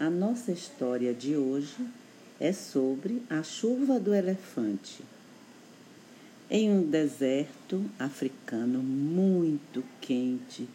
[0.00, 1.76] A nossa história de hoje
[2.40, 5.04] é sobre a chuva do elefante.
[6.50, 10.66] Em um deserto africano muito quente,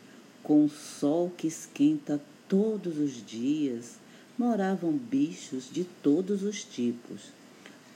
[0.43, 3.95] com o sol que esquenta todos os dias,
[4.37, 7.31] moravam bichos de todos os tipos.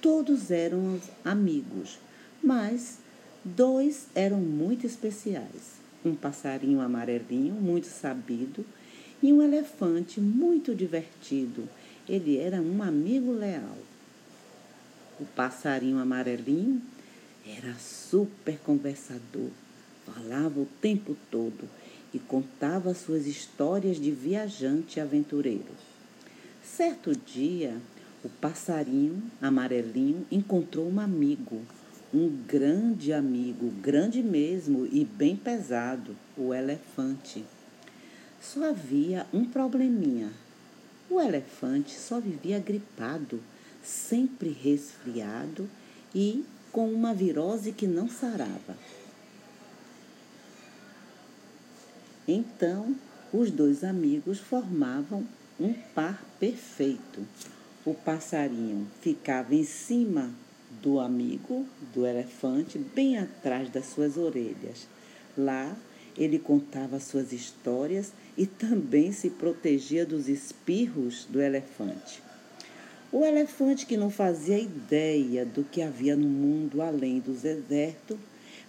[0.02, 2.00] Todos eram amigos,
[2.44, 2.98] mas
[3.46, 5.78] dois eram muito especiais.
[6.04, 8.66] Um passarinho amarelinho, muito sabido,
[9.22, 11.68] e um elefante muito divertido.
[12.08, 13.78] Ele era um amigo leal.
[15.20, 16.82] O passarinho amarelinho
[17.46, 19.50] era super conversador,
[20.06, 21.70] falava o tempo todo
[22.14, 25.74] e contava suas histórias de viajante aventureiro.
[26.64, 27.76] Certo dia,
[28.24, 31.62] o passarinho amarelinho encontrou um amigo,
[32.14, 37.44] um grande amigo, grande mesmo e bem pesado, o elefante.
[38.42, 40.32] Só havia um probleminha.
[41.10, 43.42] O elefante só vivia gripado,
[43.84, 45.70] sempre resfriado
[46.14, 48.78] e com uma virose que não sarava.
[52.28, 52.96] Então,
[53.34, 55.26] os dois amigos formavam
[55.60, 57.26] um par perfeito.
[57.84, 60.32] O passarinho ficava em cima
[60.82, 64.88] do amigo, do elefante, bem atrás das suas orelhas.
[65.36, 65.76] Lá
[66.20, 72.22] ele contava suas histórias e também se protegia dos espirros do elefante.
[73.12, 78.20] O elefante, que não fazia ideia do que havia no mundo além do deserto,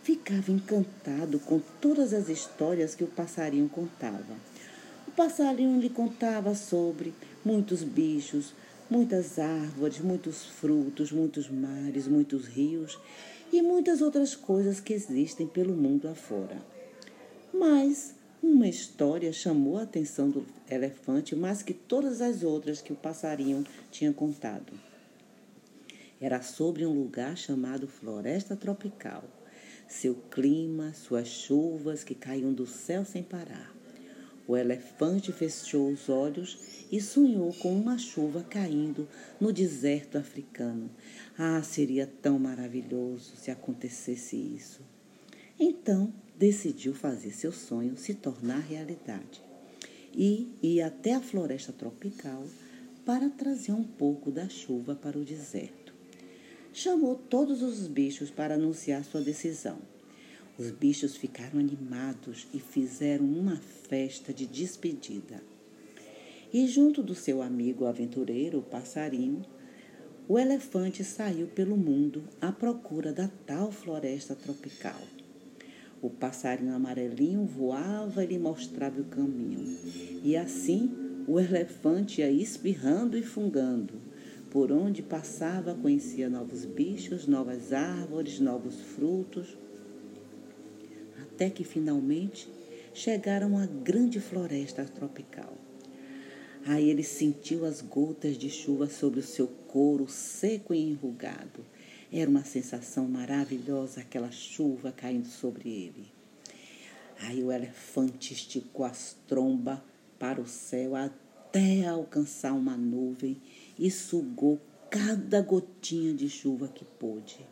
[0.02, 4.34] ficava encantado com todas as histórias que o passarinho contava.
[5.06, 7.12] O passarinho lhe contava sobre
[7.44, 8.54] muitos bichos,
[8.88, 12.98] muitas árvores, muitos frutos, muitos mares, muitos rios
[13.52, 16.56] e muitas outras coisas que existem pelo mundo afora.
[17.52, 22.96] Mas uma história chamou a atenção do elefante mais que todas as outras que o
[22.96, 24.72] passarinho tinha contado.
[26.20, 29.24] Era sobre um lugar chamado Floresta Tropical.
[29.88, 33.74] Seu clima, suas chuvas que caíam do céu sem parar.
[34.46, 39.08] O elefante fechou os olhos e sonhou com uma chuva caindo
[39.40, 40.90] no deserto africano.
[41.38, 44.80] Ah, seria tão maravilhoso se acontecesse isso.
[45.58, 49.42] Então decidiu fazer seu sonho se tornar realidade
[50.14, 52.46] e ir até a floresta tropical
[53.04, 55.92] para trazer um pouco da chuva para o deserto.
[56.72, 59.76] Chamou todos os bichos para anunciar sua decisão.
[60.56, 63.58] Os bichos ficaram animados e fizeram uma
[63.90, 65.42] festa de despedida.
[66.50, 69.44] E junto do seu amigo aventureiro, o passarinho,
[70.26, 75.19] o elefante saiu pelo mundo à procura da tal floresta tropical.
[76.02, 79.76] O passarinho amarelinho voava e lhe mostrava o caminho.
[80.22, 80.90] E assim
[81.26, 83.94] o elefante ia espirrando e fungando.
[84.50, 89.56] Por onde passava, conhecia novos bichos, novas árvores, novos frutos.
[91.22, 92.48] Até que finalmente
[92.94, 95.52] chegaram à grande floresta tropical.
[96.66, 101.64] Aí ele sentiu as gotas de chuva sobre o seu couro seco e enrugado
[102.12, 106.12] era uma sensação maravilhosa aquela chuva caindo sobre ele.
[107.20, 109.78] Aí o elefante esticou as trombas
[110.18, 113.40] para o céu até alcançar uma nuvem
[113.78, 114.60] e sugou
[114.90, 117.46] cada gotinha de chuva que pôde.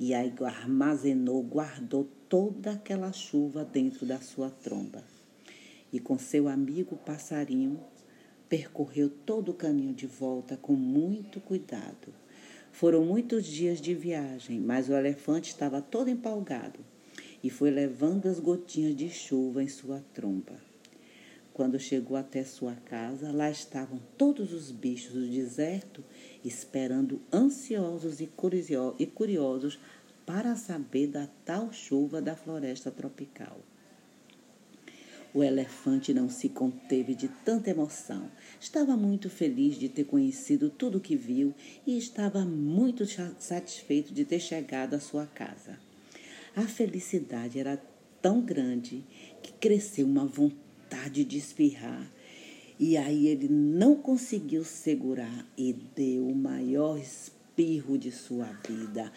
[0.00, 5.04] E aí armazenou, guardou toda aquela chuva dentro da sua tromba.
[5.92, 7.78] E com seu amigo passarinho,
[8.48, 12.22] percorreu todo o caminho de volta com muito cuidado
[12.72, 16.80] foram muitos dias de viagem, mas o elefante estava todo empolgado
[17.44, 20.60] e foi levando as gotinhas de chuva em sua tromba.
[21.52, 26.02] Quando chegou até sua casa, lá estavam todos os bichos do deserto
[26.42, 29.78] esperando ansiosos e curiosos
[30.24, 33.60] para saber da tal chuva da floresta tropical.
[35.34, 38.30] O elefante não se conteve de tanta emoção.
[38.60, 41.54] Estava muito feliz de ter conhecido tudo o que viu
[41.86, 43.04] e estava muito
[43.38, 45.78] satisfeito de ter chegado à sua casa.
[46.54, 47.82] A felicidade era
[48.20, 49.02] tão grande
[49.42, 52.12] que cresceu uma vontade de espirrar.
[52.78, 59.10] E aí ele não conseguiu segurar e deu o maior espirro de sua vida.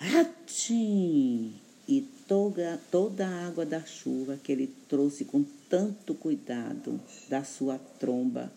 [0.00, 1.54] Atim!
[1.86, 7.78] E toda, toda a água da chuva que ele trouxe com tanto cuidado da sua
[7.78, 8.52] tromba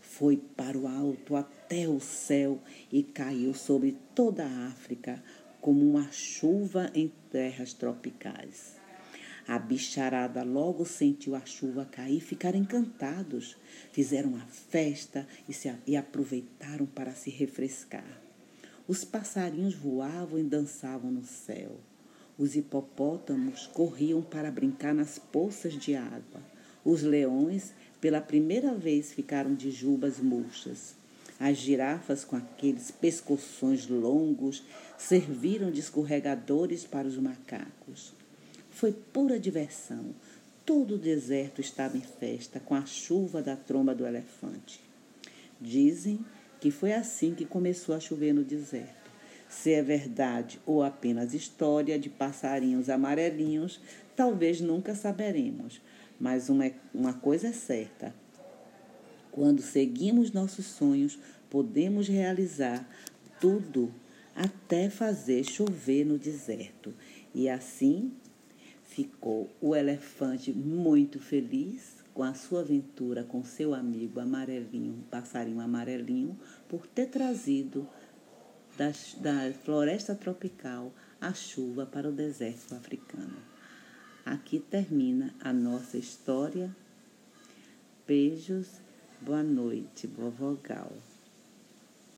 [0.00, 2.60] foi para o alto até o céu
[2.92, 5.22] e caiu sobre toda a África
[5.60, 8.82] como uma chuva em terras tropicais.
[9.46, 13.56] A bicharada logo sentiu a chuva cair e ficaram encantados.
[13.92, 18.20] Fizeram uma festa e, se, e aproveitaram para se refrescar.
[18.86, 21.80] Os passarinhos voavam e dançavam no céu.
[22.38, 26.40] Os hipopótamos corriam para brincar nas poças de água.
[26.84, 30.94] Os leões, pela primeira vez, ficaram de jubas murchas.
[31.38, 34.62] As girafas, com aqueles pescoções longos,
[34.96, 38.12] serviram de escorregadores para os macacos.
[38.70, 40.14] Foi pura diversão.
[40.64, 44.80] Todo o deserto estava em festa com a chuva da tromba do elefante.
[45.60, 46.24] Dizem
[46.60, 49.01] que foi assim que começou a chover no deserto.
[49.52, 53.80] Se é verdade ou apenas história de passarinhos amarelinhos,
[54.16, 55.80] talvez nunca saberemos.
[56.18, 58.14] Mas uma, uma coisa é certa:
[59.30, 61.18] quando seguimos nossos sonhos,
[61.50, 62.88] podemos realizar
[63.38, 63.92] tudo
[64.34, 66.94] até fazer chover no deserto.
[67.34, 68.10] E assim
[68.82, 76.38] ficou o elefante muito feliz com a sua aventura com seu amigo amarelinho, passarinho amarelinho,
[76.68, 77.88] por ter trazido
[78.76, 83.36] das, da floresta tropical a chuva para o deserto africano.
[84.24, 86.74] Aqui termina a nossa história.
[88.06, 88.68] Beijos,
[89.20, 90.92] boa noite, boa vogal.